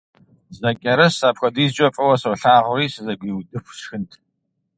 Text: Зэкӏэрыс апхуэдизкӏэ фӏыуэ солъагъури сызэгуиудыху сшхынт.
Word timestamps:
Зэкӏэрыс 0.57 1.17
апхуэдизкӏэ 1.27 1.87
фӏыуэ 1.95 2.15
солъагъури 2.21 2.93
сызэгуиудыху 2.93 3.73
сшхынт. 3.77 4.11